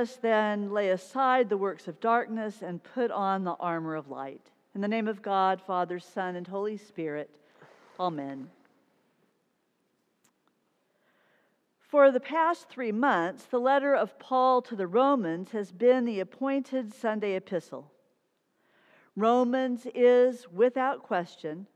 [0.00, 4.50] us then lay aside the works of darkness and put on the armor of light.
[4.74, 7.30] In the name of God, Father, Son, and Holy Spirit,
[7.98, 8.48] Amen.
[11.80, 16.20] For the past three months, the letter of Paul to the Romans has been the
[16.20, 17.90] appointed Sunday epistle.
[19.16, 21.66] Romans is, without question,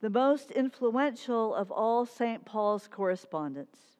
[0.00, 2.44] the most influential of all St.
[2.44, 3.93] Paul's correspondence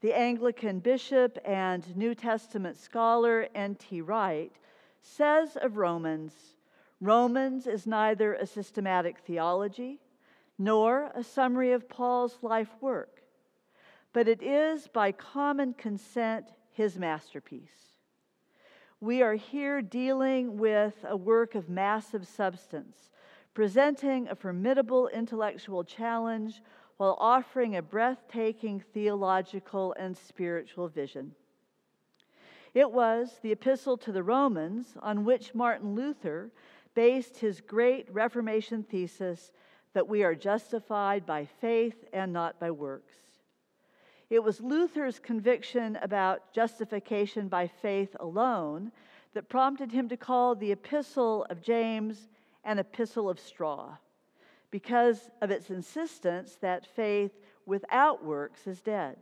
[0.00, 4.00] the Anglican bishop and New Testament scholar N.T.
[4.00, 4.52] Wright
[5.02, 6.34] says of Romans
[7.02, 10.00] Romans is neither a systematic theology
[10.58, 13.22] nor a summary of Paul's life work,
[14.12, 17.96] but it is by common consent his masterpiece.
[19.00, 23.08] We are here dealing with a work of massive substance,
[23.54, 26.60] presenting a formidable intellectual challenge
[27.00, 31.34] while offering a breathtaking theological and spiritual vision.
[32.74, 36.50] It was the Epistle to the Romans on which Martin Luther
[36.94, 39.50] based his great Reformation thesis
[39.94, 43.14] that we are justified by faith and not by works.
[44.28, 48.92] It was Luther's conviction about justification by faith alone
[49.32, 52.28] that prompted him to call the Epistle of James
[52.62, 53.96] an epistle of straw
[54.70, 57.32] because of its insistence that faith
[57.66, 59.16] without works is dead.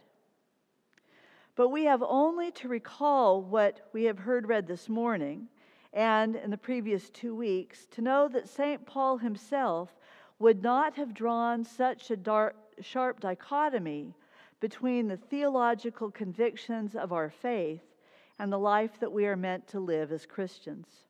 [1.56, 5.48] But we have only to recall what we have heard read this morning
[5.92, 8.84] and in the previous two weeks to know that St.
[8.86, 9.97] Paul himself
[10.38, 14.15] would not have drawn such a dark, sharp dichotomy
[14.60, 17.82] between the theological convictions of our faith
[18.38, 21.07] and the life that we are meant to live as Christians.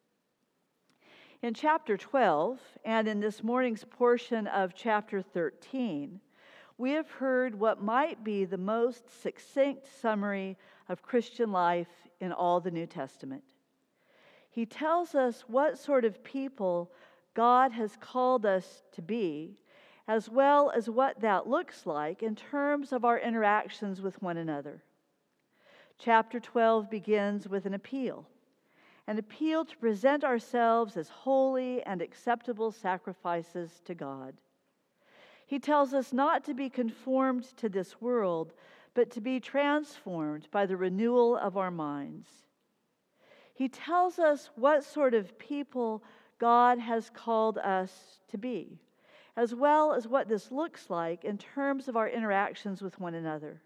[1.40, 6.18] In chapter 12, and in this morning's portion of chapter 13,
[6.78, 10.56] we have heard what might be the most succinct summary
[10.88, 11.86] of Christian life
[12.18, 13.44] in all the New Testament.
[14.50, 16.90] He tells us what sort of people
[17.34, 19.60] God has called us to be,
[20.08, 24.82] as well as what that looks like in terms of our interactions with one another.
[26.00, 28.26] Chapter 12 begins with an appeal
[29.08, 34.34] an appeal to present ourselves as holy and acceptable sacrifices to God.
[35.46, 38.52] He tells us not to be conformed to this world,
[38.92, 42.28] but to be transformed by the renewal of our minds.
[43.54, 46.04] He tells us what sort of people
[46.38, 48.78] God has called us to be,
[49.38, 53.62] as well as what this looks like in terms of our interactions with one another.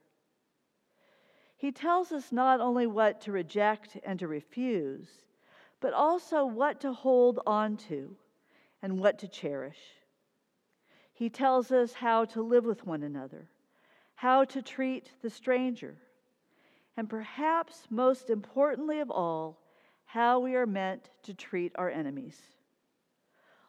[1.56, 5.08] He tells us not only what to reject and to refuse,
[5.82, 8.16] but also what to hold on to
[8.82, 9.78] and what to cherish.
[11.12, 13.48] He tells us how to live with one another,
[14.14, 15.96] how to treat the stranger,
[16.96, 19.58] and perhaps most importantly of all,
[20.04, 22.40] how we are meant to treat our enemies.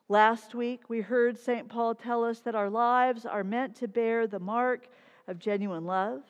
[0.08, 1.68] Last week, we heard St.
[1.68, 4.88] Paul tell us that our lives are meant to bear the mark
[5.28, 6.22] of genuine love.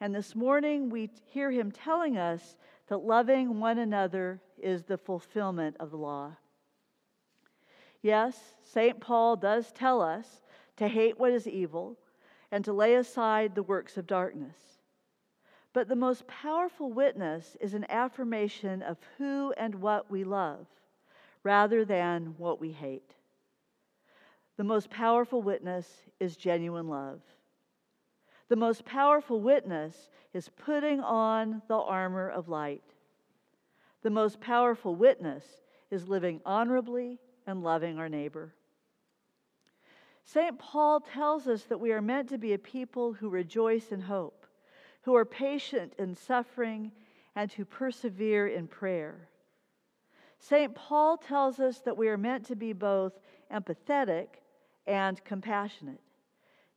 [0.00, 2.56] And this morning, we hear him telling us
[2.88, 6.36] that loving one another is the fulfillment of the law.
[8.02, 9.00] Yes, St.
[9.00, 10.42] Paul does tell us
[10.76, 11.96] to hate what is evil
[12.50, 14.56] and to lay aside the works of darkness.
[15.72, 20.66] But the most powerful witness is an affirmation of who and what we love
[21.42, 23.14] rather than what we hate.
[24.56, 25.88] The most powerful witness
[26.18, 27.20] is genuine love.
[28.48, 32.82] The most powerful witness is putting on the armor of light.
[34.02, 35.44] The most powerful witness
[35.90, 38.54] is living honorably and loving our neighbor.
[40.24, 40.58] St.
[40.58, 44.46] Paul tells us that we are meant to be a people who rejoice in hope,
[45.02, 46.92] who are patient in suffering,
[47.34, 49.28] and who persevere in prayer.
[50.38, 50.74] St.
[50.74, 53.18] Paul tells us that we are meant to be both
[53.52, 54.28] empathetic
[54.86, 56.00] and compassionate,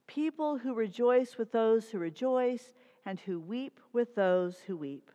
[0.08, 2.74] people who rejoice with those who rejoice
[3.06, 5.12] and who weep with those who weep.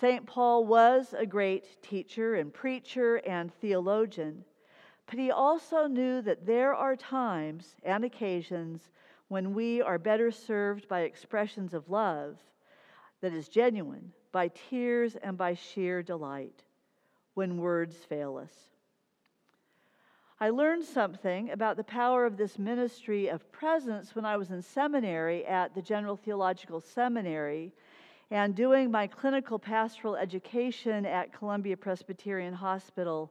[0.00, 0.26] St.
[0.26, 4.44] Paul was a great teacher and preacher and theologian,
[5.06, 8.90] but he also knew that there are times and occasions
[9.28, 12.38] when we are better served by expressions of love
[13.20, 16.64] that is genuine, by tears and by sheer delight
[17.34, 18.52] when words fail us.
[20.40, 24.60] I learned something about the power of this ministry of presence when I was in
[24.60, 27.72] seminary at the General Theological Seminary
[28.30, 33.30] and doing my clinical pastoral education at Columbia Presbyterian Hospital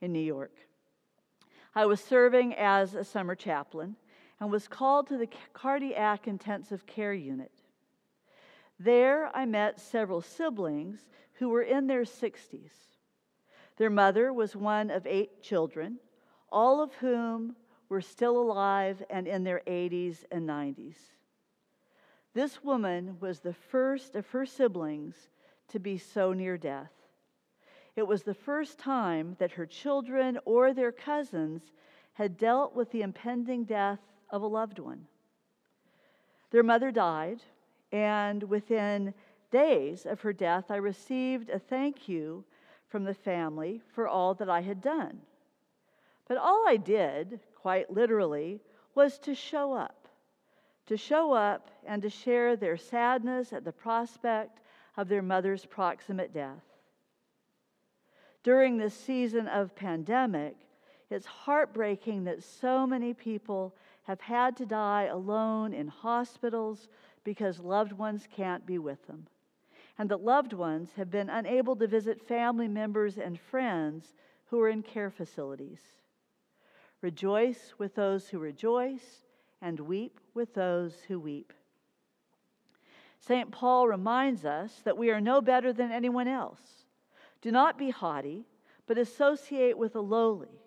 [0.00, 0.52] in New York.
[1.74, 3.96] I was serving as a summer chaplain
[4.40, 7.52] and was called to the cardiac intensive care unit.
[8.78, 11.00] There, I met several siblings
[11.34, 12.72] who were in their 60s.
[13.76, 15.98] Their mother was one of eight children,
[16.50, 17.56] all of whom
[17.88, 20.96] were still alive and in their 80s and 90s.
[22.34, 25.30] This woman was the first of her siblings
[25.68, 26.92] to be so near death.
[27.96, 31.62] It was the first time that her children or their cousins
[32.14, 34.00] had dealt with the impending death
[34.30, 35.06] of a loved one.
[36.50, 37.40] Their mother died,
[37.92, 39.14] and within
[39.52, 42.44] days of her death, I received a thank you
[42.88, 45.20] from the family for all that I had done.
[46.26, 48.60] But all I did, quite literally,
[48.94, 50.03] was to show up,
[50.86, 54.60] to show up and to share their sadness at the prospect
[54.96, 56.62] of their mother's proximate death.
[58.42, 60.56] During this season of pandemic,
[61.10, 66.88] it's heartbreaking that so many people have had to die alone in hospitals
[67.24, 69.26] because loved ones can't be with them,
[69.98, 74.14] and that loved ones have been unable to visit family members and friends
[74.46, 75.80] who are in care facilities.
[77.00, 79.23] Rejoice with those who rejoice,
[79.64, 81.52] and weep with those who weep.
[83.18, 83.50] St.
[83.50, 86.60] Paul reminds us that we are no better than anyone else.
[87.40, 88.44] Do not be haughty,
[88.86, 90.60] but associate with the lowly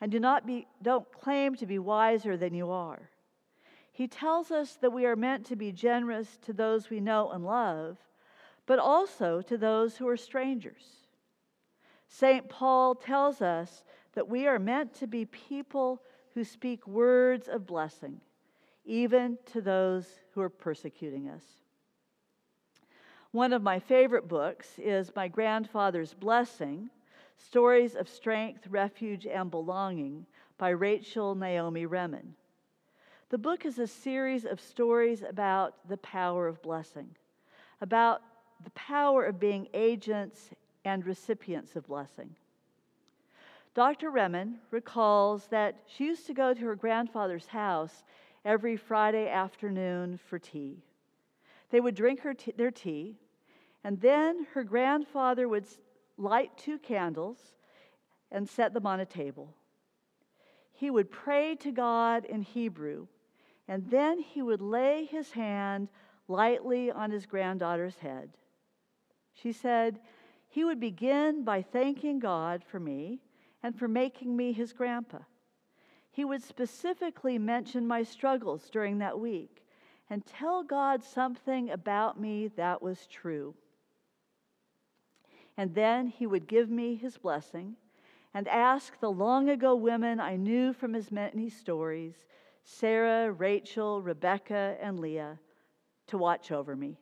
[0.00, 3.10] and do not be, don't claim to be wiser than you are.
[3.90, 7.44] He tells us that we are meant to be generous to those we know and
[7.44, 7.96] love,
[8.66, 10.84] but also to those who are strangers.
[12.06, 12.48] St.
[12.48, 13.82] Paul tells us
[14.14, 16.02] that we are meant to be people
[16.34, 18.20] who speak words of blessing,
[18.84, 21.44] even to those who are persecuting us.
[23.32, 26.90] One of my favorite books is My Grandfather's Blessing
[27.36, 30.26] Stories of Strength, Refuge, and Belonging
[30.56, 32.34] by Rachel Naomi Remen.
[33.30, 37.08] The book is a series of stories about the power of blessing,
[37.80, 38.22] about
[38.62, 40.50] the power of being agents
[40.84, 42.36] and recipients of blessing.
[43.74, 44.10] Dr.
[44.10, 48.04] Remen recalls that she used to go to her grandfather's house
[48.44, 50.82] every Friday afternoon for tea.
[51.70, 53.16] They would drink t- their tea,
[53.82, 55.66] and then her grandfather would
[56.16, 57.38] light two candles,
[58.30, 59.54] and set them on a table.
[60.72, 63.06] He would pray to God in Hebrew,
[63.68, 65.88] and then he would lay his hand
[66.26, 68.30] lightly on his granddaughter's head.
[69.34, 70.00] She said,
[70.48, 73.20] He would begin by thanking God for me
[73.62, 75.18] and for making me his grandpa.
[76.14, 79.66] He would specifically mention my struggles during that week
[80.08, 83.54] and tell God something about me that was true
[85.56, 87.76] and then he would give me his blessing
[88.32, 92.14] and ask the long ago women I knew from his many stories
[92.66, 95.38] Sarah, Rachel, Rebecca, and Leah
[96.06, 96.96] to watch over me.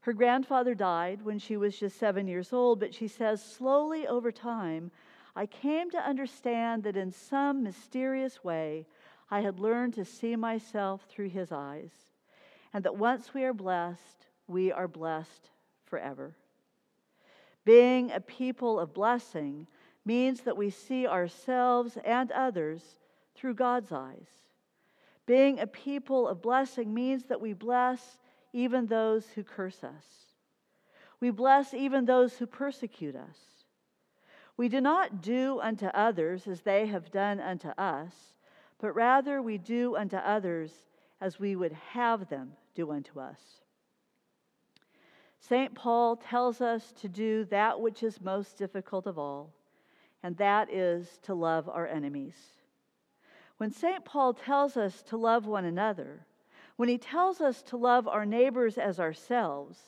[0.00, 4.32] Her grandfather died when she was just seven years old, but she says slowly over
[4.32, 4.92] time,
[5.34, 8.86] I came to understand that in some mysterious way,
[9.30, 11.92] I had learned to see myself through his eyes,
[12.72, 15.50] and that once we are blessed, we are blessed
[15.84, 16.34] forever.
[17.64, 19.66] Being a people of blessing
[20.04, 22.82] means that we see ourselves and others
[23.34, 24.28] through God's eyes.
[25.26, 28.18] Being a people of blessing means that we bless
[28.52, 30.04] even those who curse us.
[31.20, 33.38] We bless even those who persecute us.
[34.60, 38.12] We do not do unto others as they have done unto us,
[38.78, 40.84] but rather we do unto others
[41.18, 43.40] as we would have them do unto us.
[45.38, 45.74] St.
[45.74, 49.50] Paul tells us to do that which is most difficult of all,
[50.22, 52.36] and that is to love our enemies.
[53.56, 54.04] When St.
[54.04, 56.26] Paul tells us to love one another,
[56.76, 59.78] when he tells us to love our neighbors as ourselves,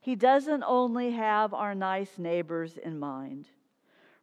[0.00, 3.46] he doesn't only have our nice neighbors in mind.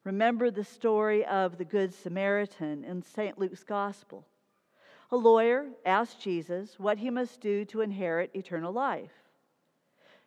[0.03, 3.39] Remember the story of the Good Samaritan in St.
[3.39, 4.25] Luke's Gospel.
[5.11, 9.13] A lawyer asked Jesus what he must do to inherit eternal life.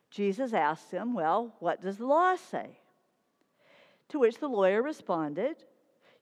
[0.09, 2.79] Jesus asked him, Well, what does the law say?
[4.09, 5.57] To which the lawyer responded,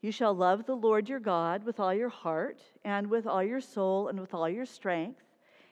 [0.01, 3.61] You shall love the Lord your God with all your heart, and with all your
[3.61, 5.23] soul, and with all your strength,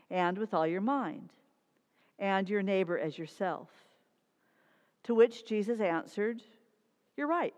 [0.09, 1.33] and with all your mind,
[2.17, 3.69] and your neighbor as yourself.
[5.03, 6.41] To which Jesus answered,
[7.17, 7.55] You're right.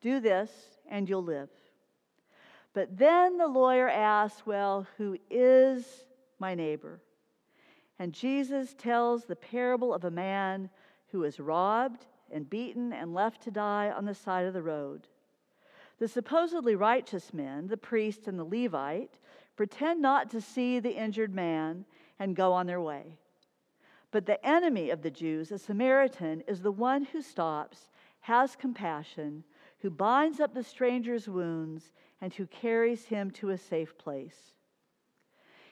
[0.00, 0.50] Do this
[0.88, 1.50] and you'll live.
[2.72, 6.04] But then the lawyer asks, Well, who is
[6.38, 7.00] my neighbor?
[7.98, 10.70] And Jesus tells the parable of a man
[11.08, 15.08] who is robbed and beaten and left to die on the side of the road.
[15.98, 19.18] The supposedly righteous men, the priest and the Levite,
[19.54, 21.84] pretend not to see the injured man
[22.18, 23.18] and go on their way.
[24.10, 27.90] But the enemy of the Jews, a Samaritan, is the one who stops,
[28.20, 29.44] has compassion,
[29.82, 34.52] who binds up the stranger's wounds, and who carries him to a safe place.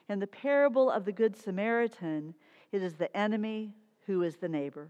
[0.08, 2.34] In the parable of the Good Samaritan,
[2.72, 3.74] it is the enemy
[4.06, 4.88] who is the neighbor.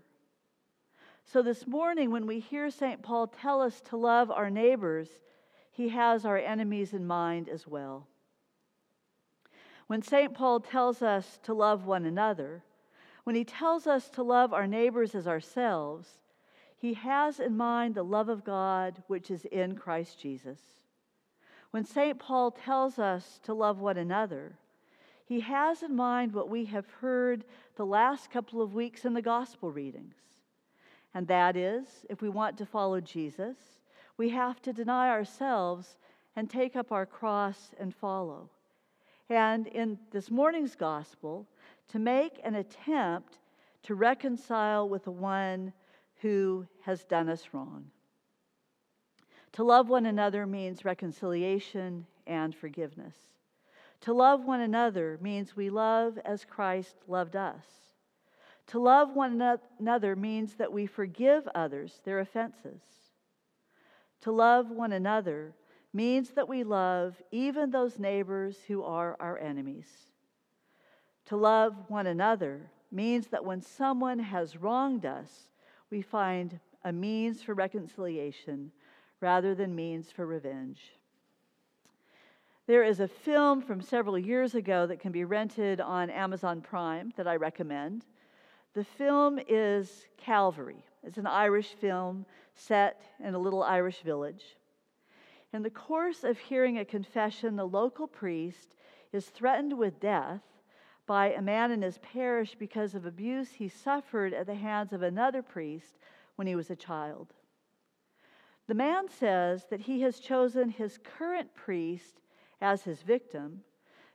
[1.25, 3.03] So this morning, when we hear St.
[3.03, 5.09] Paul tell us to love our neighbors,
[5.73, 8.07] he has our enemies in mind as well.
[9.89, 10.33] When St.
[10.33, 12.63] Paul tells us to love one another,
[13.25, 16.09] when he tells us to love our neighbors as ourselves,
[16.79, 20.61] he has in mind the love of God which is in Christ Jesus.
[21.71, 22.19] When St.
[22.19, 24.55] Paul tells us to love one another,
[25.27, 27.45] he has in mind what we have heard
[27.77, 30.15] the last couple of weeks in the gospel readings.
[31.13, 33.57] And that is, if we want to follow Jesus,
[34.17, 35.97] we have to deny ourselves
[36.37, 38.49] and take up our cross and follow.
[39.29, 41.47] And in this morning's gospel,
[41.89, 43.39] to make an attempt
[43.83, 45.73] to reconcile with the one
[46.19, 47.87] who has done us wrong.
[49.53, 53.17] To love one another means reconciliation and forgiveness.
[54.03, 57.65] To love one another means we love as Christ loved us.
[58.69, 59.41] To love one
[59.81, 62.83] another means that we forgive others their offenses.
[64.21, 65.55] To love one another
[65.93, 69.89] means that we love even those neighbors who are our enemies.
[71.27, 75.49] To love one another means that when someone has wronged us,
[75.91, 78.71] we find a means for reconciliation
[79.21, 80.81] rather than means for revenge.
[82.67, 87.13] There is a film from several years ago that can be rented on Amazon Prime
[87.17, 88.05] that I recommend.
[88.75, 90.85] The film is Calvary.
[91.03, 94.57] It's an Irish film set in a little Irish village.
[95.55, 98.77] In the course of hearing a confession, the local priest
[99.13, 100.43] is threatened with death
[101.09, 105.03] by a man in his parish because of abuse he suffered at the hands of
[105.03, 105.99] another priest
[106.37, 107.33] when he was a child.
[108.69, 112.21] The man says that he has chosen his current priest
[112.61, 113.63] as his victim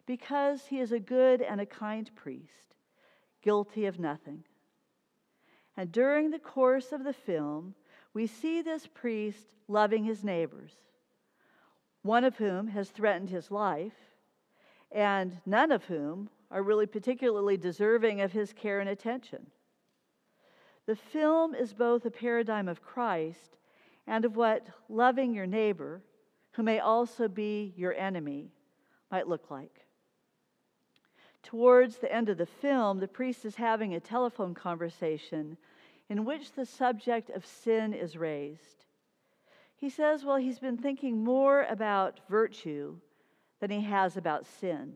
[0.06, 2.76] because he is a good and a kind priest,
[3.42, 4.44] guilty of nothing.
[5.76, 7.74] And during the course of the film,
[8.14, 10.74] we see this priest loving his neighbors,
[12.04, 13.98] one of whom has threatened his life,
[14.92, 19.48] and none of whom are really particularly deserving of his care and attention.
[20.86, 23.58] The film is both a paradigm of Christ
[24.06, 26.04] and of what loving your neighbor,
[26.52, 28.52] who may also be your enemy,
[29.10, 29.88] might look like.
[31.42, 35.58] Towards the end of the film, the priest is having a telephone conversation
[36.10, 38.86] in which the subject of sin is raised.
[39.76, 42.98] He says, well, he's been thinking more about virtue
[43.60, 44.94] than he has about sin.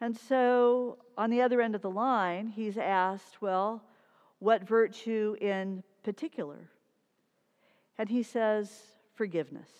[0.00, 3.82] And so, on the other end of the line, he's asked, well,
[4.38, 6.68] what virtue in particular?
[7.98, 8.70] And he says,
[9.14, 9.70] forgiveness.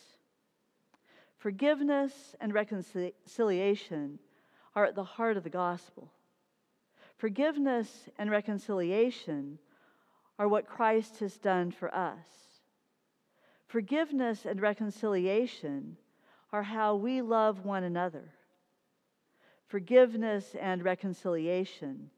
[1.37, 4.19] Forgiveness and reconciliation
[4.75, 6.11] are at the heart of the gospel.
[7.19, 9.59] Forgiveness and reconciliation
[10.39, 12.27] are what Christ has done for us.
[13.67, 15.97] Forgiveness and reconciliation
[16.53, 18.33] are how we love one another.
[19.69, 22.11] Forgiveness and reconciliation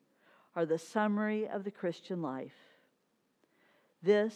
[0.54, 2.56] are the summary of the Christian life.
[4.02, 4.34] This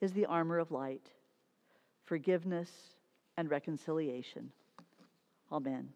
[0.00, 1.06] is the armor of light
[2.04, 2.70] forgiveness
[3.38, 4.52] and reconciliation.
[5.50, 5.88] Amen.